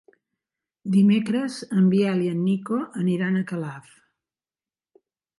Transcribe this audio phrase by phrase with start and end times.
[0.93, 2.79] Dimecres en Biel i en Nico
[3.17, 3.93] iran a Calaf.